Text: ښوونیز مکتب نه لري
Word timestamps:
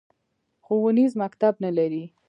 ښوونیز 0.65 1.11
مکتب 1.21 1.53
نه 1.63 1.71
لري 1.77 2.03